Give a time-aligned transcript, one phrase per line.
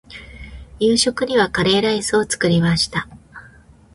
[0.79, 3.07] 夕食にはカレーライスを作りました。